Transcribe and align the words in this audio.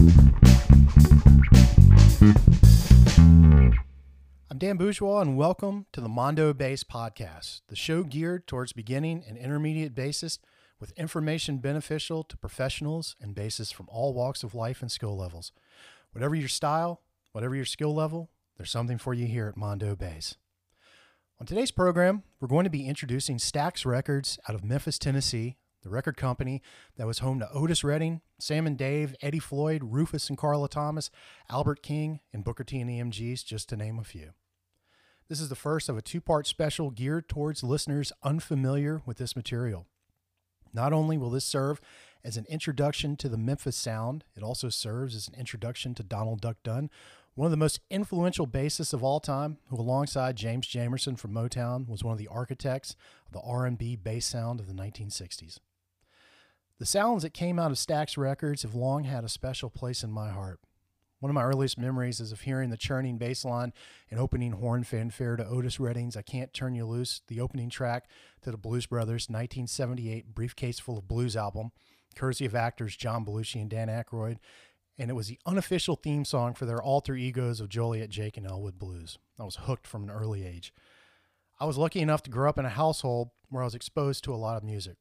I'm 0.00 0.18
Dan 4.58 4.76
Bourgeois, 4.76 5.20
and 5.20 5.36
welcome 5.36 5.86
to 5.92 6.00
the 6.00 6.08
Mondo 6.08 6.52
Bass 6.52 6.82
Podcast, 6.82 7.60
the 7.68 7.76
show 7.76 8.02
geared 8.02 8.48
towards 8.48 8.72
beginning 8.72 9.22
and 9.28 9.38
intermediate 9.38 9.94
bassists 9.94 10.40
with 10.80 10.90
information 10.96 11.58
beneficial 11.58 12.24
to 12.24 12.36
professionals 12.36 13.14
and 13.20 13.36
bassists 13.36 13.72
from 13.72 13.86
all 13.88 14.12
walks 14.14 14.42
of 14.42 14.52
life 14.52 14.82
and 14.82 14.90
skill 14.90 15.16
levels. 15.16 15.52
Whatever 16.10 16.34
your 16.34 16.48
style, 16.48 17.02
whatever 17.30 17.54
your 17.54 17.64
skill 17.64 17.94
level, 17.94 18.30
there's 18.56 18.72
something 18.72 18.98
for 18.98 19.14
you 19.14 19.26
here 19.26 19.46
at 19.46 19.56
Mondo 19.56 19.94
Bass. 19.94 20.36
On 21.40 21.46
today's 21.46 21.70
program, 21.70 22.24
we're 22.40 22.48
going 22.48 22.64
to 22.64 22.70
be 22.70 22.88
introducing 22.88 23.38
Stax 23.38 23.86
Records 23.86 24.40
out 24.48 24.56
of 24.56 24.64
Memphis, 24.64 24.98
Tennessee, 24.98 25.56
the 25.84 25.90
record 25.90 26.16
company 26.16 26.62
that 26.96 27.06
was 27.06 27.20
home 27.20 27.38
to 27.38 27.50
Otis 27.52 27.84
Redding, 27.84 28.22
Sam 28.40 28.66
and 28.66 28.76
Dave, 28.76 29.14
Eddie 29.22 29.38
Floyd, 29.38 29.82
Rufus 29.84 30.28
and 30.28 30.36
Carla 30.36 30.68
Thomas, 30.68 31.10
Albert 31.48 31.82
King, 31.82 32.20
and 32.32 32.42
Booker 32.42 32.64
T 32.64 32.80
and 32.80 32.90
the 32.90 32.98
MGs, 32.98 33.44
just 33.44 33.68
to 33.68 33.76
name 33.76 33.98
a 33.98 34.04
few. 34.04 34.30
This 35.28 35.40
is 35.40 35.48
the 35.48 35.54
first 35.54 35.88
of 35.88 35.96
a 35.96 36.02
two 36.02 36.20
part 36.20 36.46
special 36.46 36.90
geared 36.90 37.28
towards 37.28 37.62
listeners 37.62 38.12
unfamiliar 38.22 39.02
with 39.06 39.18
this 39.18 39.36
material. 39.36 39.86
Not 40.72 40.92
only 40.92 41.16
will 41.16 41.30
this 41.30 41.44
serve 41.44 41.80
as 42.24 42.36
an 42.36 42.46
introduction 42.48 43.16
to 43.16 43.28
the 43.28 43.38
Memphis 43.38 43.76
sound, 43.76 44.24
it 44.36 44.42
also 44.42 44.68
serves 44.68 45.14
as 45.14 45.28
an 45.28 45.34
introduction 45.34 45.94
to 45.94 46.02
Donald 46.02 46.40
Duck 46.40 46.56
Dunn, 46.64 46.90
one 47.34 47.46
of 47.46 47.50
the 47.50 47.56
most 47.56 47.80
influential 47.90 48.46
bassists 48.46 48.94
of 48.94 49.02
all 49.02 49.20
time, 49.20 49.58
who 49.68 49.76
alongside 49.76 50.36
James 50.36 50.66
Jamerson 50.66 51.18
from 51.18 51.32
Motown 51.32 51.88
was 51.88 52.04
one 52.04 52.12
of 52.12 52.18
the 52.18 52.28
architects 52.28 52.94
of 53.26 53.32
the 53.32 53.40
R&B 53.40 53.96
bass 53.96 54.26
sound 54.26 54.60
of 54.60 54.66
the 54.66 54.72
1960s. 54.72 55.58
The 56.80 56.86
sounds 56.86 57.22
that 57.22 57.32
came 57.32 57.60
out 57.60 57.70
of 57.70 57.76
Stax 57.76 58.18
Records 58.18 58.62
have 58.62 58.74
long 58.74 59.04
had 59.04 59.22
a 59.22 59.28
special 59.28 59.70
place 59.70 60.02
in 60.02 60.10
my 60.10 60.30
heart. 60.30 60.58
One 61.20 61.30
of 61.30 61.34
my 61.34 61.44
earliest 61.44 61.78
memories 61.78 62.18
is 62.18 62.32
of 62.32 62.40
hearing 62.40 62.70
the 62.70 62.76
churning 62.76 63.16
bass 63.16 63.44
line 63.44 63.72
and 64.10 64.18
opening 64.18 64.52
horn 64.52 64.82
fanfare 64.82 65.36
to 65.36 65.46
Otis 65.46 65.78
Redding's 65.78 66.16
I 66.16 66.22
Can't 66.22 66.52
Turn 66.52 66.74
You 66.74 66.84
Loose, 66.84 67.22
the 67.28 67.40
opening 67.40 67.70
track 67.70 68.08
to 68.42 68.50
the 68.50 68.56
Blues 68.56 68.86
Brothers' 68.86 69.28
1978 69.28 70.34
Briefcase 70.34 70.80
Full 70.80 70.98
of 70.98 71.06
Blues 71.06 71.36
album, 71.36 71.70
courtesy 72.16 72.44
of 72.44 72.56
actors 72.56 72.96
John 72.96 73.24
Belushi 73.24 73.60
and 73.60 73.70
Dan 73.70 73.86
Aykroyd, 73.86 74.38
and 74.98 75.10
it 75.10 75.14
was 75.14 75.28
the 75.28 75.38
unofficial 75.46 75.94
theme 75.94 76.24
song 76.24 76.54
for 76.54 76.66
their 76.66 76.82
alter 76.82 77.14
egos 77.14 77.60
of 77.60 77.68
Joliet 77.68 78.10
Jake 78.10 78.36
and 78.36 78.48
Elwood 78.48 78.80
Blues. 78.80 79.16
I 79.38 79.44
was 79.44 79.56
hooked 79.62 79.86
from 79.86 80.02
an 80.02 80.10
early 80.10 80.44
age. 80.44 80.74
I 81.60 81.66
was 81.66 81.78
lucky 81.78 82.00
enough 82.00 82.22
to 82.24 82.30
grow 82.30 82.48
up 82.48 82.58
in 82.58 82.64
a 82.64 82.70
household 82.70 83.30
where 83.48 83.62
I 83.62 83.66
was 83.66 83.76
exposed 83.76 84.24
to 84.24 84.34
a 84.34 84.36
lot 84.36 84.56
of 84.56 84.64
music. 84.64 84.96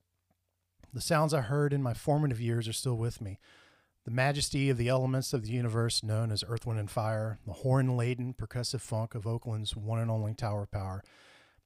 The 0.93 1.01
sounds 1.01 1.33
I 1.33 1.41
heard 1.41 1.73
in 1.73 1.81
my 1.81 1.95
formative 1.95 2.39
years 2.39 2.67
are 2.67 2.73
still 2.73 2.97
with 2.97 3.19
me. 3.19 3.39
The 4.05 4.11
majesty 4.11 4.69
of 4.69 4.77
the 4.77 4.89
elements 4.89 5.33
of 5.33 5.41
the 5.41 5.49
universe 5.49 6.03
known 6.03 6.31
as 6.31 6.43
Earth, 6.47 6.67
Wind, 6.67 6.79
and 6.79 6.91
Fire, 6.91 7.39
the 7.47 7.53
horn 7.53 7.97
laden 7.97 8.35
percussive 8.35 8.81
funk 8.81 9.15
of 9.15 9.25
Oakland's 9.25 9.75
one 9.75 9.97
and 9.97 10.11
only 10.11 10.35
Tower 10.35 10.63
of 10.63 10.71
Power, 10.71 11.03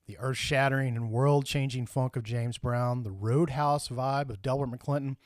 the 0.05 0.17
earth 0.19 0.37
shattering 0.37 0.95
and 0.95 1.11
world 1.11 1.45
changing 1.45 1.87
funk 1.87 2.15
of 2.15 2.23
James 2.23 2.57
Brown, 2.57 3.03
the 3.03 3.11
roadhouse 3.11 3.89
vibe 3.89 4.29
of 4.29 4.41
Delbert 4.41 4.69
McClinton, 4.69 5.17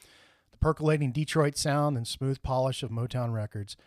the 0.51 0.57
percolating 0.57 1.11
Detroit 1.11 1.55
sound 1.55 1.95
and 1.95 2.07
smooth 2.07 2.41
polish 2.41 2.81
of 2.81 2.89
Motown 2.89 3.33
records. 3.33 3.77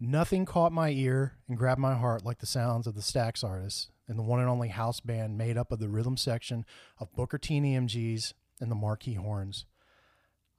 Nothing 0.00 0.46
caught 0.46 0.72
my 0.72 0.90
ear 0.90 1.34
and 1.46 1.58
grabbed 1.58 1.80
my 1.80 1.94
heart 1.94 2.24
like 2.24 2.38
the 2.38 2.46
sounds 2.46 2.86
of 2.86 2.94
the 2.94 3.02
Stax 3.02 3.44
artists 3.44 3.90
and 4.06 4.18
the 4.18 4.22
one 4.22 4.40
and 4.40 4.48
only 4.48 4.68
house 4.68 5.00
band 5.00 5.36
made 5.36 5.58
up 5.58 5.72
of 5.72 5.78
the 5.78 5.90
rhythm 5.90 6.16
section 6.16 6.64
of 6.98 7.14
Booker 7.14 7.36
T 7.36 7.58
and 7.58 7.66
EMGs 7.66 8.32
and 8.60 8.70
the 8.70 8.76
Mar-Key 8.76 9.14
Horns. 9.14 9.66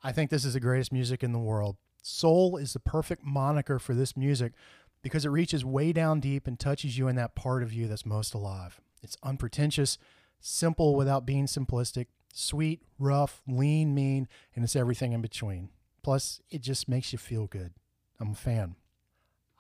I 0.04 0.12
think 0.12 0.30
this 0.30 0.46
is 0.46 0.54
the 0.54 0.60
greatest 0.60 0.92
music 0.92 1.24
in 1.24 1.34
the 1.34 1.40
world. 1.40 1.78
Soul 2.02 2.58
is 2.58 2.74
the 2.74 2.80
perfect 2.80 3.24
moniker 3.26 3.80
for 3.80 3.94
this 3.94 4.16
music 4.16 4.54
because 5.02 5.26
it 5.26 5.30
reaches 5.30 5.66
way 5.66 5.92
down 5.92 6.20
deep 6.20 6.48
and 6.48 6.60
touches 6.60 6.98
you 6.98 7.08
in 7.08 7.16
that 7.16 7.36
part 7.36 7.64
of 7.64 7.74
you 7.74 7.88
that's 7.88 8.06
most 8.06 8.34
alive. 8.34 8.80
It's 9.02 9.18
unpretentious, 9.24 9.98
simple 10.40 10.96
without 10.96 11.26
being 11.26 11.46
simplistic, 11.46 12.08
sweet, 12.34 12.82
rough, 12.98 13.42
lean, 13.48 13.94
mean, 13.94 14.28
and 14.56 14.64
it's 14.64 14.76
everything 14.76 15.14
in 15.14 15.22
between. 15.22 15.70
Plus, 16.02 16.42
it 16.50 16.62
just 16.62 16.88
makes 16.88 17.12
you 17.12 17.20
feel 17.20 17.48
good. 17.48 17.74
I'm 18.20 18.32
a 18.32 18.36
fan. 18.36 18.76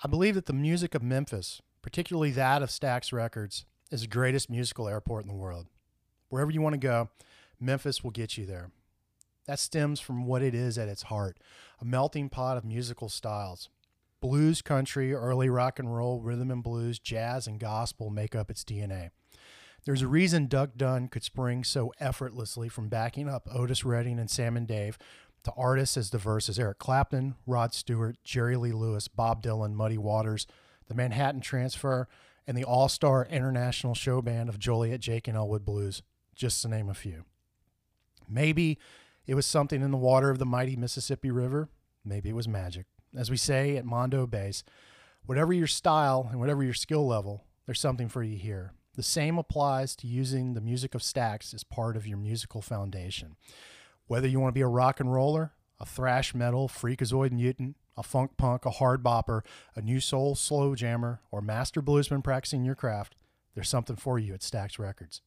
I 0.03 0.07
believe 0.07 0.35
that 0.35 0.45
the 0.45 0.53
music 0.53 0.95
of 0.95 1.03
Memphis, 1.03 1.61
particularly 1.81 2.31
that 2.31 2.61
of 2.61 2.69
Stax 2.69 3.11
Records, 3.11 3.65
is 3.91 4.01
the 4.01 4.07
greatest 4.07 4.49
musical 4.49 4.87
airport 4.87 5.23
in 5.23 5.29
the 5.29 5.35
world. 5.35 5.67
Wherever 6.29 6.51
you 6.51 6.61
want 6.61 6.73
to 6.73 6.79
go, 6.79 7.09
Memphis 7.59 8.03
will 8.03 8.11
get 8.11 8.37
you 8.37 8.45
there. 8.45 8.71
That 9.45 9.59
stems 9.59 9.99
from 9.99 10.25
what 10.25 10.41
it 10.41 10.53
is 10.53 10.77
at 10.77 10.89
its 10.89 11.03
heart 11.03 11.37
a 11.81 11.85
melting 11.85 12.29
pot 12.29 12.57
of 12.57 12.65
musical 12.65 13.09
styles. 13.09 13.69
Blues, 14.21 14.61
country, 14.61 15.13
early 15.13 15.49
rock 15.49 15.79
and 15.79 15.95
roll, 15.95 16.21
rhythm 16.21 16.51
and 16.51 16.61
blues, 16.61 16.99
jazz, 16.99 17.47
and 17.47 17.59
gospel 17.59 18.09
make 18.09 18.35
up 18.35 18.51
its 18.51 18.63
DNA. 18.63 19.11
There's 19.85 20.01
a 20.01 20.07
reason 20.07 20.47
Duck 20.47 20.71
Dunn 20.75 21.07
could 21.07 21.23
spring 21.23 21.63
so 21.63 21.93
effortlessly 21.99 22.67
from 22.67 22.89
backing 22.89 23.29
up 23.29 23.47
Otis 23.51 23.85
Redding 23.85 24.19
and 24.19 24.29
Sam 24.29 24.57
and 24.57 24.67
Dave 24.67 24.97
to 25.43 25.53
artists 25.53 25.95
as 25.97 26.09
diverse 26.09 26.49
as 26.49 26.59
Eric 26.59 26.79
Clapton, 26.79 27.35
Rod 27.47 27.73
Stewart, 27.73 28.17
Jerry 28.23 28.57
Lee 28.57 28.73
Lewis, 28.73 29.07
Bob 29.07 29.41
Dylan, 29.41 29.73
Muddy 29.73 29.97
Waters, 29.97 30.45
the 30.87 30.95
Manhattan 30.95 31.41
Transfer, 31.41 32.07
and 32.45 32.57
the 32.57 32.65
all 32.65 32.89
star 32.89 33.25
international 33.25 33.95
show 33.95 34.21
band 34.21 34.49
of 34.49 34.59
Joliet 34.59 34.99
Jake 34.99 35.27
and 35.27 35.37
Elwood 35.37 35.63
Blues, 35.63 36.01
just 36.35 36.61
to 36.61 36.67
name 36.67 36.89
a 36.89 36.93
few. 36.93 37.23
Maybe 38.29 38.77
it 39.25 39.35
was 39.35 39.45
something 39.45 39.81
in 39.81 39.91
the 39.91 39.97
water 39.97 40.29
of 40.29 40.39
the 40.39 40.45
mighty 40.45 40.75
Mississippi 40.75 41.31
River. 41.31 41.69
Maybe 42.05 42.29
it 42.29 42.35
was 42.35 42.47
magic. 42.47 42.85
As 43.15 43.29
we 43.29 43.37
say 43.37 43.77
at 43.77 43.85
Mondo 43.85 44.27
Bass, 44.27 44.63
whatever 45.25 45.53
your 45.53 45.67
style 45.67 46.27
and 46.31 46.39
whatever 46.39 46.63
your 46.63 46.73
skill 46.73 47.05
level, 47.07 47.45
there's 47.65 47.79
something 47.79 48.09
for 48.09 48.23
you 48.23 48.37
here. 48.37 48.73
The 48.95 49.03
same 49.03 49.37
applies 49.37 49.95
to 49.97 50.07
using 50.07 50.53
the 50.53 50.61
music 50.61 50.95
of 50.95 51.01
Stax 51.01 51.53
as 51.53 51.63
part 51.63 51.95
of 51.95 52.07
your 52.07 52.17
musical 52.17 52.61
foundation. 52.61 53.35
Whether 54.07 54.27
you 54.27 54.39
want 54.39 54.49
to 54.49 54.57
be 54.57 54.61
a 54.61 54.67
rock 54.67 54.99
and 54.99 55.13
roller, 55.13 55.53
a 55.79 55.85
thrash 55.85 56.33
metal, 56.35 56.67
freakazoid 56.67 57.31
mutant, 57.31 57.77
a 57.95 58.03
funk 58.03 58.31
punk, 58.37 58.65
a 58.65 58.71
hard 58.71 59.03
bopper, 59.03 59.41
a 59.75 59.81
new 59.81 59.99
soul 59.99 60.35
slow 60.35 60.75
jammer, 60.75 61.21
or 61.31 61.41
master 61.41 61.81
bluesman 61.81 62.23
practicing 62.23 62.65
your 62.65 62.75
craft, 62.75 63.15
there's 63.53 63.69
something 63.69 63.95
for 63.95 64.17
you 64.17 64.33
at 64.33 64.41
Stax 64.41 64.79
Records. 64.79 65.21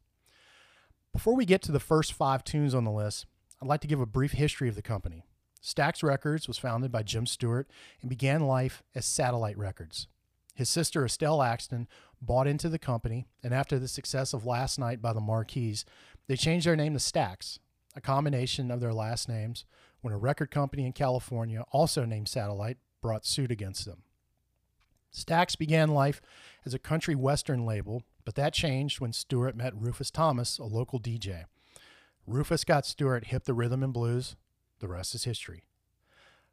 Before 1.13 1.37
we 1.37 1.45
get 1.45 1.61
to 1.63 1.73
the 1.73 1.79
first 1.79 2.15
five 2.15 2.43
tunes 2.43 2.75
on 2.75 2.85
the 2.85 2.91
list, 2.91 3.27
I'd 3.61 3.69
like 3.69 3.83
to 3.83 3.87
give 3.87 4.01
a 4.01 4.07
brief 4.07 4.33
history 4.33 4.69
of 4.71 4.75
the 4.75 4.83
company. 4.83 5.27
Stax 5.63 6.03
Records 6.03 6.49
was 6.49 6.57
founded 6.57 6.91
by 6.91 7.03
Jim 7.03 7.27
Stewart 7.27 7.69
and 8.01 8.09
began 8.09 8.47
life 8.47 8.83
as 8.95 9.05
Satellite 9.05 9.59
Records. 9.59 10.09
His 10.55 10.71
sister 10.71 11.05
Estelle 11.05 11.43
Axton 11.43 11.87
bought 12.21 12.47
into 12.47 12.69
the 12.71 12.79
company, 12.79 13.27
and 13.43 13.53
after 13.53 13.79
the 13.79 13.89
success 13.89 14.33
of 14.33 14.47
Last 14.47 14.79
Night 14.79 15.03
by 15.03 15.13
the 15.13 15.21
Mar-Keys, 15.21 15.85
they 16.29 16.37
changed 16.37 16.67
their 16.67 16.77
name 16.77 16.95
to 16.95 16.99
Stax, 16.99 17.59
a 17.95 18.01
combination 18.01 18.71
of 18.71 18.81
their 18.81 18.95
last 18.95 19.29
names, 19.29 19.67
when 20.01 20.15
a 20.15 20.19
record 20.19 20.51
company 20.51 20.87
in 20.87 20.93
California, 20.93 21.63
also 21.73 22.07
named 22.07 22.29
Satellite, 22.29 22.79
brought 23.03 23.27
suit 23.27 23.51
against 23.51 23.85
them. 23.85 24.03
Stax 25.15 25.59
began 25.59 25.91
life 25.91 26.23
as 26.65 26.73
a 26.73 26.79
country 26.79 27.15
western 27.15 27.67
label, 27.67 28.03
but 28.25 28.35
that 28.37 28.55
changed 28.55 29.01
when 29.01 29.13
Stewart 29.13 29.57
met 29.57 29.75
Rufus 29.77 30.11
Thomas, 30.11 30.59
a 30.59 30.65
local 30.65 31.01
DJ. 31.01 31.45
Rufus 32.27 32.65
got 32.65 32.87
Stewart 32.87 33.27
hip 33.27 33.45
the 33.45 33.55
rhythm 33.55 33.83
and 33.83 33.93
blues. 33.93 34.37
The 34.79 34.89
rest 34.89 35.15
is 35.15 35.25
history. 35.25 35.63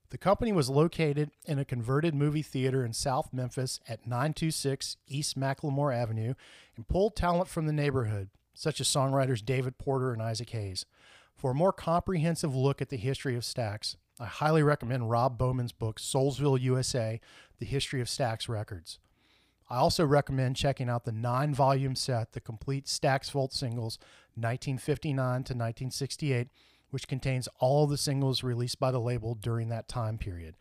The 0.10 0.18
company 0.18 0.52
was 0.52 0.70
located 0.70 1.30
in 1.46 1.60
a 1.60 1.66
converted 1.66 2.16
movie 2.16 2.42
theater 2.42 2.84
in 2.84 2.94
South 2.94 3.32
Memphis 3.32 3.80
at 3.88 4.08
926 4.08 4.98
East 5.08 5.40
McLemore 5.40 5.96
Avenue 5.96 6.34
and 6.76 6.88
pulled 6.88 7.16
talent 7.16 7.48
from 7.48 7.68
the 7.68 7.74
neighborhood, 7.74 8.30
such 8.56 8.82
as 8.82 8.88
songwriters 8.88 9.46
David 9.46 9.78
Porter 9.78 10.12
and 10.12 10.22
Isaac 10.22 10.50
Hayes. 10.50 10.88
For 11.36 11.52
a 11.52 11.56
more 11.56 11.72
comprehensive 11.72 12.56
look 12.56 12.82
at 12.82 12.90
the 12.90 12.98
history 12.98 13.36
of 13.36 13.44
Stax, 13.44 13.96
I 14.20 14.26
highly 14.26 14.64
recommend 14.64 15.12
Rob 15.12 15.38
Bowman's 15.38 15.72
book, 15.72 16.00
Soulsville, 16.00 16.60
USA 16.60 17.22
The 17.60 17.66
History 17.66 18.02
of 18.02 18.08
Stax 18.08 18.50
Records. 18.50 18.98
I 19.70 19.78
also 19.78 20.06
recommend 20.06 20.56
checking 20.56 20.90
out 20.90 21.06
the 21.06 21.12
nine 21.12 21.54
volume 21.54 21.96
set, 21.96 22.32
The 22.32 22.42
Complete 22.42 22.86
Stax 22.86 23.30
Volt 23.32 23.54
Singles, 23.54 24.00
1959 24.36 25.16
to 25.16 25.54
1968 25.54 26.48
which 26.92 27.08
contains 27.08 27.48
all 27.60 27.88
the 27.88 27.98
singles 27.98 28.44
released 28.44 28.80
by 28.80 28.92
the 28.92 29.00
label 29.00 29.36
during 29.36 29.70
that 29.70 29.88
time 29.88 30.18
period. 30.18 30.56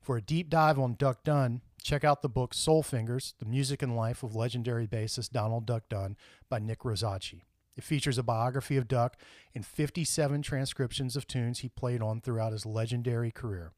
For 0.00 0.16
a 0.16 0.22
deep 0.22 0.48
dive 0.48 0.78
on 0.78 0.94
Duck 0.94 1.24
Dunn, 1.24 1.62
check 1.82 2.04
out 2.04 2.22
the 2.22 2.28
book 2.28 2.54
Soul 2.54 2.82
Fingers 2.82 3.34
The 3.38 3.46
Music 3.46 3.82
and 3.82 3.96
Life 3.96 4.22
of 4.22 4.36
Legendary 4.36 4.86
Bassist 4.86 5.30
Donald 5.30 5.66
Duck 5.66 5.88
Dunn 5.88 6.16
by 6.48 6.58
Nick 6.58 6.80
Rosaci. 6.80 7.42
It 7.76 7.84
features 7.84 8.16
a 8.16 8.22
biography 8.22 8.76
of 8.76 8.88
Duck 8.88 9.16
and 9.54 9.66
57 9.66 10.40
transcriptions 10.42 11.16
of 11.16 11.26
tunes 11.26 11.58
he 11.58 11.68
played 11.68 12.00
on 12.00 12.20
throughout 12.20 12.52
his 12.52 12.64
legendary 12.64 13.30
career. 13.30 13.72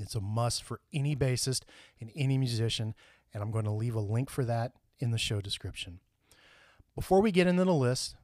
It's 0.00 0.16
a 0.16 0.20
must 0.20 0.64
for 0.64 0.80
any 0.92 1.14
bassist 1.14 1.62
and 2.00 2.10
any 2.16 2.36
musician, 2.36 2.94
and 3.34 3.42
I'm 3.42 3.50
going 3.50 3.64
to 3.64 3.70
leave 3.70 3.96
a 3.96 4.00
link 4.00 4.30
for 4.30 4.44
that 4.44 4.72
in 5.00 5.10
the 5.10 5.18
show 5.18 5.40
description. 5.40 5.98
Before 6.94 7.20
we 7.20 7.32
get 7.32 7.48
into 7.48 7.64
the 7.64 7.74
list, 7.74 8.14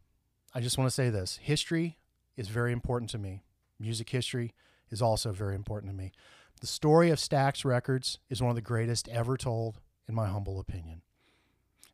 I 0.54 0.60
just 0.60 0.78
want 0.78 0.88
to 0.88 0.94
say 0.94 1.10
this 1.10 1.38
history 1.42 1.98
is 2.36 2.48
very 2.48 2.72
important 2.72 3.10
to 3.10 3.18
me. 3.18 3.42
Music 3.78 4.08
history 4.08 4.54
is 4.90 5.02
also 5.02 5.32
very 5.32 5.54
important 5.54 5.92
to 5.92 5.96
me. 5.96 6.12
The 6.60 6.66
story 6.66 7.10
of 7.10 7.18
Stax 7.18 7.64
Records 7.64 8.18
is 8.28 8.40
one 8.40 8.50
of 8.50 8.56
the 8.56 8.62
greatest 8.62 9.08
ever 9.08 9.36
told, 9.36 9.80
in 10.08 10.14
my 10.14 10.26
humble 10.26 10.60
opinion. 10.60 11.02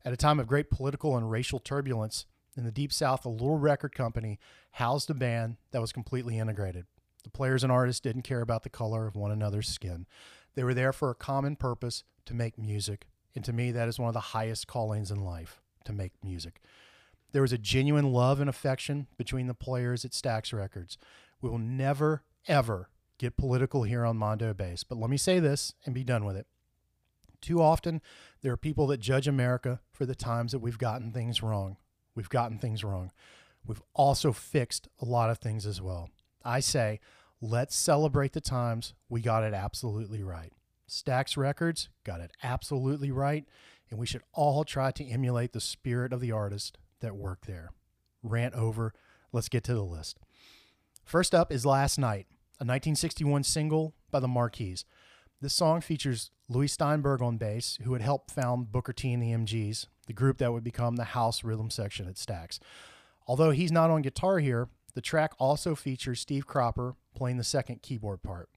At 0.05 0.13
a 0.13 0.17
time 0.17 0.39
of 0.39 0.47
great 0.47 0.71
political 0.71 1.17
and 1.17 1.31
racial 1.31 1.59
turbulence 1.59 2.27
in 2.57 2.65
the 2.65 2.73
Deep 2.73 2.93
South, 2.93 3.25
a 3.25 3.29
little 3.29 3.59
record 3.59 3.95
company 3.95 4.39
housed 4.73 5.11
a 5.11 5.15
band 5.15 5.57
that 5.71 5.81
was 5.81 5.93
completely 5.93 6.39
integrated. 6.39 6.87
The 7.27 7.31
players 7.31 7.65
and 7.65 7.73
artists 7.73 7.99
didn't 7.99 8.23
care 8.23 8.41
about 8.41 8.63
the 8.63 8.71
color 8.71 9.09
of 9.09 9.17
one 9.17 9.33
another's 9.33 9.67
skin. 9.67 10.07
They 10.55 10.63
were 10.63 10.75
there 10.75 10.93
for 10.93 11.11
a 11.11 11.15
common 11.17 11.57
purpose 11.57 12.05
to 12.25 12.35
make 12.35 12.57
music. 12.57 13.09
And 13.35 13.45
to 13.45 13.53
me, 13.53 13.73
that 13.73 13.89
is 13.89 13.99
one 13.99 14.07
of 14.07 14.15
the 14.15 14.21
highest 14.21 14.69
callings 14.69 15.11
in 15.11 15.25
life 15.25 15.61
to 15.87 15.93
make 15.93 16.13
music. 16.23 16.61
There 17.33 17.43
was 17.43 17.53
a 17.53 17.59
genuine 17.59 18.13
love 18.13 18.39
and 18.39 18.49
affection 18.49 19.09
between 19.17 19.49
the 19.49 19.55
players 19.55 20.05
at 20.05 20.13
Stax 20.13 20.53
Records. 20.53 20.99
We 21.41 21.51
will 21.51 21.59
never, 21.59 22.23
ever 22.47 22.91
get 23.19 23.37
political 23.37 23.83
here 23.83 24.05
on 24.05 24.17
Mondo 24.17 24.55
Bass, 24.55 24.85
but 24.85 24.97
let 24.97 25.11
me 25.11 25.17
say 25.17 25.41
this 25.41 25.75
and 25.85 25.97
be 25.97 26.05
done 26.05 26.25
with 26.25 26.37
it. 26.37 26.47
Too 27.41 27.61
often, 27.61 28.01
there 28.41 28.53
are 28.53 28.57
people 28.57 28.87
that 28.87 29.01
judge 29.01 29.27
America 29.27 29.81
for 29.91 30.07
the 30.07 30.15
times 30.15 30.53
that 30.53 30.61
we've 30.61 30.79
gotten 30.79 31.11
things 31.11 31.43
wrong. 31.43 31.77
We've 32.15 32.29
gotten 32.29 32.61
things 32.61 32.85
wrong. 32.85 33.11
We've 33.67 33.83
also 33.95 34.33
fixed 34.33 34.87
a 35.01 35.05
lot 35.05 35.29
of 35.29 35.39
things 35.39 35.67
as 35.67 35.83
well. 35.83 36.11
I 36.47 36.61
say, 36.61 37.01
let's 37.41 37.75
celebrate 37.75 38.33
the 38.33 38.41
times 38.41 38.95
we 39.09 39.21
got 39.21 39.45
it 39.45 39.53
absolutely 39.53 40.23
right. 40.23 40.53
Stax 40.89 41.37
Records 41.37 41.89
got 42.05 42.21
it 42.21 42.31
absolutely 42.43 43.11
right, 43.11 43.45
and 43.91 43.99
we 43.99 44.07
should 44.07 44.23
all 44.33 44.65
try 44.65 44.93
to 44.93 45.05
emulate 45.05 45.53
the 45.53 45.61
spirit 45.61 46.13
of 46.13 46.21
the 46.21 46.33
artist 46.33 46.79
that 47.01 47.17
worked 47.17 47.47
there. 47.47 47.71
Rant 48.23 48.55
over. 48.55 48.95
Let's 49.33 49.49
get 49.49 49.65
to 49.65 49.75
the 49.75 49.83
list. 49.83 50.19
First 51.05 51.35
up 51.35 51.53
is 51.53 51.67
Last 51.67 51.99
Night, 51.99 52.27
a 52.59 52.65
1961 52.65 53.43
single 53.43 53.95
by 54.11 54.21
the 54.21 54.29
Mar-Keys. 54.29 54.85
This 55.41 55.55
song 55.55 55.81
features 55.81 56.31
Lewie 56.51 56.71
Steinberg 56.71 57.21
on 57.21 57.37
bass, 57.37 57.79
who 57.83 57.93
had 57.93 58.03
helped 58.03 58.31
found 58.31 58.73
Booker 58.73 58.93
T 58.93 59.13
and 59.13 59.23
the 59.23 59.33
MGs, 59.33 59.87
the 60.07 60.13
group 60.13 60.39
that 60.39 60.53
would 60.53 60.65
become 60.65 60.97
the 60.97 61.05
house 61.05 61.45
rhythm 61.45 61.71
section 61.71 62.09
at 62.09 62.15
Stax. 62.15 62.59
Although 63.27 63.51
he's 63.51 63.73
not 63.73 63.91
on 63.91 64.03
guitar 64.03 64.39
here, 64.39 64.69
the 64.97 65.03
track 65.03 65.35
also 65.39 65.75
features 65.75 66.21
Steve 66.21 66.47
Cropper 66.47 66.97
playing 67.15 67.37
the 67.37 67.45
second 67.45 67.83
keyboard 67.83 68.23
part. 68.23 68.49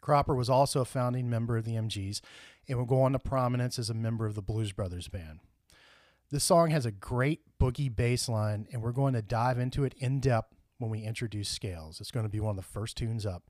Cropper 0.00 0.34
was 0.34 0.48
also 0.48 0.80
a 0.80 0.86
founding 0.86 1.28
member 1.28 1.58
of 1.58 1.66
the 1.66 1.74
MGs 1.74 2.22
and 2.66 2.78
would 2.78 2.88
go 2.88 3.02
on 3.02 3.12
to 3.12 3.18
prominence 3.18 3.78
as 3.78 3.90
a 3.90 3.94
member 3.94 4.24
of 4.24 4.34
the 4.34 4.40
Blues 4.40 4.72
Brothers 4.72 5.08
band. 5.08 5.40
This 6.30 6.42
song 6.42 6.70
has 6.70 6.86
a 6.86 6.90
great 6.90 7.42
boogie 7.60 7.94
bass 7.94 8.30
line, 8.30 8.66
and 8.72 8.80
we're 8.80 8.92
going 8.92 9.12
to 9.12 9.20
dive 9.20 9.58
into 9.58 9.84
it 9.84 9.92
in 9.98 10.20
depth 10.20 10.54
when 10.78 10.90
we 10.90 11.02
introduce 11.02 11.50
scales. 11.50 12.00
It's 12.00 12.10
going 12.10 12.24
to 12.24 12.32
be 12.32 12.40
one 12.40 12.56
of 12.56 12.56
the 12.56 12.62
first 12.62 12.96
tunes 12.96 13.26
up. 13.26 13.42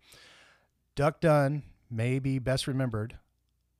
Duck 0.96 1.20
Dunn 1.20 1.62
may 1.88 2.18
be 2.18 2.40
best 2.40 2.66
remembered 2.66 3.16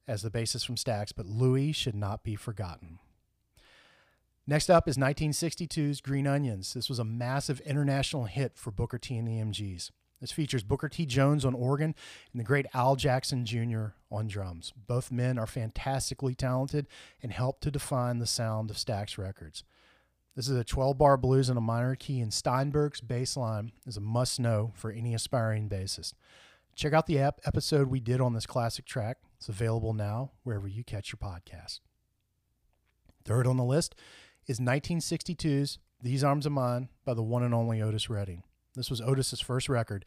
as 0.07 0.23
the 0.23 0.31
bassist 0.31 0.65
from 0.65 0.77
Stax, 0.77 1.13
but 1.15 1.27
Lewie 1.27 1.75
should 1.75 1.97
not 1.97 2.23
be 2.23 2.37
forgotten. 2.37 3.01
Next 4.47 4.69
up 4.69 4.89
is 4.89 4.97
1962's 4.97 6.01
Green 6.01 6.27
Onions. 6.27 6.75
This 6.75 6.89
was 6.89 6.99
a 6.99 7.05
massive 7.05 7.61
international 7.61 8.25
hit 8.25 8.53
for 8.57 8.73
Booker 8.73 8.99
T 8.99 9.17
and 9.17 9.29
the 9.29 9.41
MGs. 9.41 9.91
This 10.21 10.33
features 10.33 10.65
Booker 10.65 10.89
T. 10.89 11.07
Jones 11.07 11.45
on 11.45 11.55
organ 11.55 11.95
and 12.33 12.41
the 12.41 12.45
great 12.45 12.67
Al 12.75 12.97
Jackson 12.97 13.45
Jr. 13.45 13.87
on 14.11 14.27
drums. 14.27 14.73
Both 14.89 15.13
men 15.13 15.39
are 15.39 15.47
fantastically 15.47 16.35
talented 16.35 16.87
and 17.23 17.33
help 17.33 17.61
to 17.61 17.71
define 17.71 18.19
the 18.19 18.27
sound 18.27 18.71
of 18.71 18.77
Stax 18.77 19.17
Records. 19.17 19.63
This 20.35 20.49
is 20.49 20.57
a 20.57 20.65
12 20.65 20.99
bar 20.99 21.17
blues 21.17 21.49
in 21.49 21.57
a 21.57 21.61
minor 21.61 21.95
key, 21.95 22.21
and 22.21 22.33
Steinberg's 22.33 23.01
bass 23.01 23.37
line 23.37 23.73
is 23.87 23.97
a 23.97 24.01
must 24.01 24.41
know 24.41 24.73
for 24.75 24.91
any 24.91 25.15
aspiring 25.15 25.69
bassist. 25.69 26.15
Check 26.75 26.93
out 26.93 27.07
the 27.07 27.19
ep- 27.19 27.41
episode 27.45 27.89
we 27.89 28.01
did 28.01 28.21
on 28.21 28.33
this 28.33 28.47
classic 28.47 28.87
track. 28.87 29.19
It's 29.37 29.49
available 29.49 29.93
now 29.93 30.33
wherever 30.43 30.67
you 30.67 30.85
catch 30.85 31.13
your 31.13 31.19
podcast. 31.19 31.81
Third 33.25 33.47
on 33.47 33.57
the 33.57 33.65
list 33.65 33.95
is 34.47 34.59
1962's 34.59 35.79
These 36.01 36.25
Arms 36.25 36.47
of 36.47 36.53
Mine 36.53 36.89
by 37.05 37.15
the 37.15 37.23
one 37.23 37.43
and 37.43 37.55
only 37.55 37.81
Otis 37.81 38.11
Redding. 38.11 38.43
This 38.75 38.91
was 38.91 39.01
Otis's 39.01 39.41
first 39.41 39.69
record, 39.69 40.05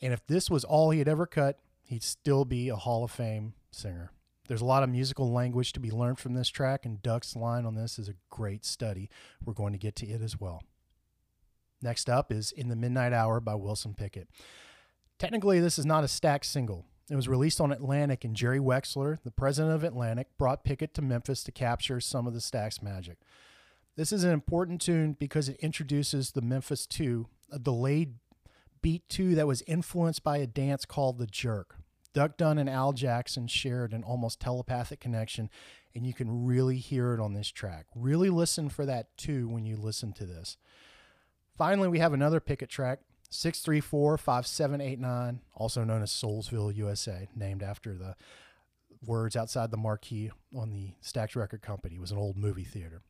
and 0.00 0.12
if 0.12 0.26
this 0.26 0.50
was 0.50 0.64
all 0.64 0.90
he 0.90 0.98
had 0.98 1.08
ever 1.08 1.26
cut, 1.26 1.58
he'd 1.82 2.02
still 2.02 2.44
be 2.44 2.68
a 2.68 2.76
Hall 2.76 3.04
of 3.04 3.10
Fame 3.10 3.54
singer. 3.70 4.10
There's 4.46 4.60
a 4.60 4.66
lot 4.66 4.82
of 4.82 4.90
musical 4.90 5.32
language 5.32 5.72
to 5.72 5.80
be 5.80 5.90
learned 5.90 6.18
from 6.18 6.34
this 6.34 6.48
track, 6.48 6.84
and 6.84 7.02
Duck's 7.02 7.34
line 7.34 7.64
on 7.64 7.74
this 7.74 7.98
is 7.98 8.08
a 8.08 8.14
great 8.30 8.64
study. 8.64 9.08
We're 9.44 9.54
going 9.54 9.72
to 9.72 9.78
get 9.78 9.96
to 9.96 10.06
it 10.06 10.20
as 10.20 10.38
well. 10.38 10.62
Next 11.80 12.10
up 12.10 12.30
is 12.30 12.52
In 12.52 12.68
the 12.68 12.76
Midnight 12.76 13.12
Hour 13.12 13.40
by 13.40 13.54
Wilson 13.54 13.94
Pickett. 13.94 14.28
Technically, 15.18 15.60
this 15.60 15.78
is 15.78 15.86
not 15.86 16.04
a 16.04 16.08
Stax 16.08 16.44
single. 16.46 16.84
It 17.10 17.16
was 17.16 17.28
released 17.28 17.60
on 17.60 17.72
Atlantic, 17.72 18.24
and 18.24 18.34
Jerry 18.34 18.58
Wexler, 18.58 19.18
the 19.22 19.30
president 19.30 19.74
of 19.74 19.84
Atlantic, 19.84 20.28
brought 20.38 20.64
Pickett 20.64 20.94
to 20.94 21.02
Memphis 21.02 21.44
to 21.44 21.52
capture 21.52 22.00
some 22.00 22.26
of 22.26 22.32
the 22.32 22.40
Stax 22.40 22.82
magic. 22.82 23.18
This 23.96 24.10
is 24.10 24.24
an 24.24 24.32
important 24.32 24.80
tune 24.80 25.12
because 25.12 25.48
it 25.48 25.56
introduces 25.60 26.32
the 26.32 26.42
Memphis 26.42 26.84
2, 26.84 27.26
uh, 27.52 27.56
a 27.56 27.58
delayed 27.60 28.14
beat 28.82 29.08
2 29.08 29.36
that 29.36 29.46
was 29.46 29.62
influenced 29.68 30.24
by 30.24 30.38
a 30.38 30.48
dance 30.48 30.84
called 30.84 31.18
the 31.18 31.28
jerk. 31.28 31.76
Duck 32.12 32.36
Dunn 32.36 32.58
and 32.58 32.68
Al 32.68 32.92
Jackson 32.92 33.46
shared 33.46 33.92
an 33.92 34.02
almost 34.02 34.40
telepathic 34.40 34.98
connection, 34.98 35.48
and 35.94 36.04
you 36.04 36.12
can 36.12 36.44
really 36.44 36.78
hear 36.78 37.14
it 37.14 37.20
on 37.20 37.34
this 37.34 37.48
track. 37.48 37.86
Really 37.94 38.30
listen 38.30 38.68
for 38.68 38.84
that 38.84 39.16
too 39.16 39.48
when 39.48 39.64
you 39.64 39.76
listen 39.76 40.12
to 40.14 40.26
this. 40.26 40.56
Finally, 41.56 41.86
we 41.86 42.00
have 42.00 42.12
another 42.12 42.40
Pickett 42.40 42.70
track, 42.70 42.98
634 43.30 44.18
5789, 44.18 45.40
also 45.54 45.84
known 45.84 46.02
as 46.02 46.10
Soulsville, 46.10 46.74
USA, 46.74 47.28
named 47.36 47.62
after 47.62 47.94
the 47.94 48.16
words 49.06 49.36
outside 49.36 49.70
the 49.70 49.76
marquee 49.76 50.32
on 50.56 50.72
the 50.72 50.94
Stax 51.00 51.36
Record 51.36 51.62
Company. 51.62 51.94
It 51.94 52.00
was 52.00 52.10
an 52.10 52.18
old 52.18 52.36
movie 52.36 52.64
theater. 52.64 53.02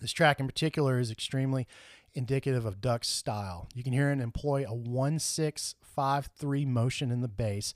This 0.00 0.12
track 0.12 0.40
in 0.40 0.46
particular 0.46 0.98
is 0.98 1.10
extremely 1.10 1.66
indicative 2.14 2.64
of 2.64 2.80
Duck's 2.80 3.08
style. 3.08 3.68
You 3.74 3.82
can 3.82 3.92
hear 3.92 4.10
him 4.10 4.20
employ 4.20 4.64
a 4.66 4.74
1653 4.74 6.64
motion 6.64 7.10
in 7.10 7.20
the 7.20 7.28
bass, 7.28 7.74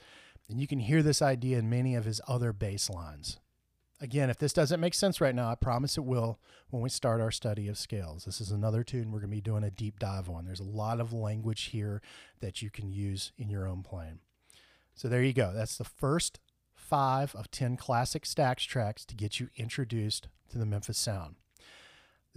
and 0.49 0.61
you 0.61 0.67
can 0.67 0.81
hear 0.81 1.03
this 1.03 1.21
idea 1.21 1.59
in 1.59 1.71
many 1.71 1.95
of 1.95 2.05
his 2.05 2.21
other 2.29 2.53
bass 2.53 2.89
lines. 2.89 3.39
Again, 4.01 4.31
if 4.31 4.39
this 4.39 4.53
doesn't 4.53 4.79
make 4.81 4.95
sense 4.95 5.21
right 5.21 5.35
now, 5.35 5.51
I 5.51 5.57
promise 5.57 5.99
it 5.99 6.05
will 6.05 6.39
when 6.71 6.83
we 6.83 6.89
start 6.89 7.21
our 7.21 7.33
study 7.33 7.67
of 7.67 7.77
scales. 7.77 8.25
This 8.25 8.41
is 8.41 8.53
another 8.53 8.85
tune 8.85 9.11
we're 9.11 9.19
going 9.19 9.31
to 9.31 9.37
be 9.37 9.41
doing 9.41 9.65
a 9.65 9.73
deep 9.73 9.99
dive 9.99 10.31
on. 10.31 10.45
There's 10.45 10.61
a 10.61 10.65
lot 10.65 11.01
of 11.01 11.13
language 11.13 11.65
here 11.65 12.01
that 12.41 12.63
you 12.63 12.71
can 12.71 12.93
use 12.93 13.33
in 13.37 13.51
your 13.51 13.67
own 13.67 13.83
playing. 13.83 14.21
So 14.95 15.09
there 15.09 15.23
you 15.23 15.33
go. 15.33 15.53
That's 15.53 15.77
the 15.77 15.85
first 15.85 16.39
five 16.77 17.35
of 17.35 17.51
10 17.51 17.77
classic 17.77 18.23
Stax 18.23 18.67
tracks 18.67 19.05
to 19.07 19.17
get 19.17 19.41
you 19.41 19.49
introduced 19.57 20.29
to 20.51 20.59
the 20.59 20.67
Memphis 20.67 20.99
sound. 20.99 21.35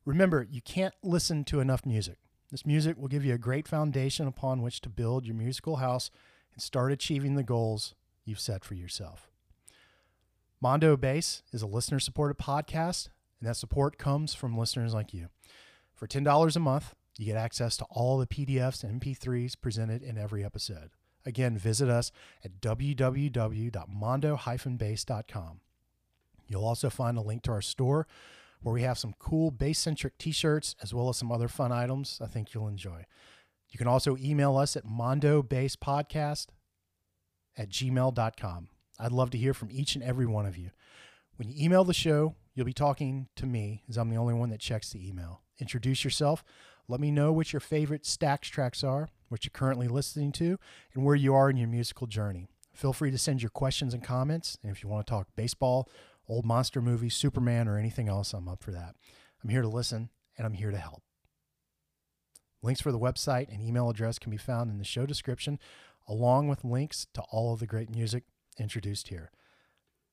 Remember, 0.05 0.47
you 0.49 0.61
can't 0.61 0.93
listen 1.03 1.43
to 1.45 1.59
enough 1.59 1.85
music. 1.85 2.17
This 2.51 2.65
music 2.65 2.97
will 2.97 3.07
give 3.07 3.25
you 3.25 3.33
a 3.33 3.39
great 3.39 3.67
foundation 3.67 4.27
upon 4.27 4.61
which 4.61 4.81
to 4.81 4.89
build 4.89 5.25
your 5.25 5.35
musical 5.35 5.77
house 5.77 6.11
and 6.53 6.61
start 6.61 6.91
achieving 6.91 7.35
the 7.35 7.43
goals 7.43 7.95
you've 8.25 8.39
set 8.39 8.63
for 8.63 8.75
yourself. 8.75 9.31
Mondo 10.61 10.95
Bass 10.95 11.43
is 11.51 11.61
a 11.61 11.67
listener 11.67 11.99
supported 11.99 12.37
podcast, 12.37 13.09
and 13.39 13.49
that 13.49 13.57
support 13.57 13.97
comes 13.97 14.33
from 14.33 14.57
listeners 14.57 14.93
like 14.93 15.13
you. 15.13 15.27
For 15.93 16.07
$10 16.07 16.55
a 16.55 16.59
month, 16.59 16.95
you 17.17 17.25
get 17.25 17.35
access 17.35 17.75
to 17.77 17.85
all 17.89 18.17
the 18.17 18.27
PDFs 18.27 18.83
and 18.83 19.01
MP3s 19.01 19.55
presented 19.59 20.01
in 20.01 20.17
every 20.17 20.43
episode. 20.43 20.91
Again, 21.25 21.57
visit 21.57 21.89
us 21.89 22.11
at 22.43 22.59
www.mondo-bass.com. 22.61 25.59
You'll 26.47 26.65
also 26.65 26.89
find 26.89 27.17
a 27.17 27.21
link 27.21 27.43
to 27.43 27.51
our 27.51 27.61
store 27.61 28.07
where 28.63 28.73
we 28.73 28.81
have 28.81 28.97
some 28.97 29.13
cool 29.19 29.51
bass 29.51 29.77
centric 29.77 30.17
t 30.17 30.31
shirts 30.31 30.75
as 30.81 30.93
well 30.93 31.09
as 31.09 31.17
some 31.17 31.31
other 31.31 31.47
fun 31.47 31.71
items 31.71 32.19
I 32.21 32.27
think 32.27 32.53
you'll 32.53 32.67
enjoy. 32.67 33.05
You 33.69 33.77
can 33.77 33.87
also 33.87 34.17
email 34.17 34.57
us 34.57 34.75
at 34.75 34.85
mondobasspodcast 34.85 36.47
at 37.57 37.69
gmail.com. 37.69 38.69
I'd 38.99 39.11
love 39.11 39.29
to 39.31 39.37
hear 39.37 39.53
from 39.53 39.69
each 39.71 39.95
and 39.95 40.03
every 40.03 40.25
one 40.25 40.45
of 40.45 40.57
you. 40.57 40.71
When 41.35 41.49
you 41.49 41.55
email 41.63 41.83
the 41.83 41.93
show, 41.93 42.35
you'll 42.53 42.65
be 42.65 42.73
talking 42.73 43.27
to 43.35 43.45
me 43.45 43.83
as 43.89 43.97
I'm 43.97 44.09
the 44.09 44.15
only 44.15 44.35
one 44.35 44.49
that 44.49 44.59
checks 44.59 44.91
the 44.91 45.07
email. 45.07 45.41
Introduce 45.59 46.03
yourself. 46.03 46.43
Let 46.87 46.99
me 46.99 47.11
know 47.11 47.31
what 47.31 47.53
your 47.53 47.59
favorite 47.59 48.03
Stax 48.03 48.41
tracks 48.41 48.83
are, 48.83 49.09
what 49.29 49.45
you're 49.45 49.51
currently 49.51 49.87
listening 49.87 50.31
to, 50.33 50.59
and 50.93 51.03
where 51.03 51.15
you 51.15 51.33
are 51.33 51.49
in 51.49 51.57
your 51.57 51.67
musical 51.67 52.07
journey. 52.07 52.47
Feel 52.73 52.93
free 52.93 53.11
to 53.11 53.17
send 53.17 53.41
your 53.41 53.49
questions 53.49 53.93
and 53.93 54.03
comments. 54.03 54.57
And 54.61 54.71
if 54.71 54.83
you 54.83 54.89
want 54.89 55.05
to 55.05 55.11
talk 55.11 55.27
baseball, 55.35 55.89
old 56.27 56.45
monster 56.45 56.81
movies, 56.81 57.15
Superman, 57.15 57.67
or 57.67 57.77
anything 57.77 58.07
else, 58.07 58.33
I'm 58.33 58.47
up 58.47 58.63
for 58.63 58.71
that. 58.71 58.95
I'm 59.43 59.49
here 59.49 59.61
to 59.61 59.67
listen 59.67 60.09
and 60.37 60.45
I'm 60.45 60.53
here 60.53 60.71
to 60.71 60.77
help. 60.77 61.03
Links 62.61 62.81
for 62.81 62.91
the 62.91 62.99
website 62.99 63.51
and 63.51 63.61
email 63.61 63.89
address 63.89 64.17
can 64.17 64.31
be 64.31 64.37
found 64.37 64.71
in 64.71 64.77
the 64.77 64.85
show 64.85 65.05
description, 65.05 65.59
along 66.07 66.47
with 66.47 66.63
links 66.63 67.07
to 67.13 67.21
all 67.29 67.53
of 67.53 67.59
the 67.59 67.67
great 67.67 67.89
music 67.93 68.23
introduced 68.57 69.09
here. 69.09 69.31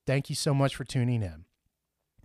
Thank 0.06 0.28
you 0.28 0.34
so 0.34 0.52
much 0.52 0.74
for 0.74 0.84
tuning 0.84 1.22
in. 1.22 1.44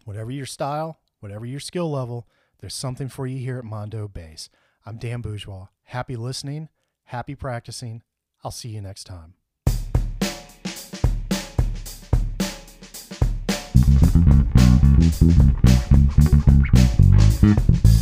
Whatever 0.04 0.32
your 0.32 0.46
style, 0.48 1.00
whatever 1.20 1.46
your 1.46 1.60
skill 1.60 1.92
level, 1.92 2.28
there's 2.60 2.74
something 2.74 3.10
for 3.10 3.28
you 3.28 3.38
here 3.38 3.60
at 3.60 3.66
Mondo 3.66 4.08
Bass. 4.08 4.50
I'm 4.86 4.98
Dan 4.98 5.22
Bourgeois. 5.22 5.68
Happy 5.84 6.16
listening, 6.16 6.70
happy 7.06 7.36
practicing. 7.36 8.02
I'll 8.44 8.52
see 8.52 8.70
you 8.70 8.82
next 8.82 9.04
time. 9.04 9.36
thank 15.12 15.46
you 17.86 17.95